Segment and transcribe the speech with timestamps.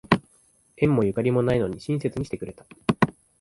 [0.77, 2.65] 縁もゆかりもないのに親切にしてくれた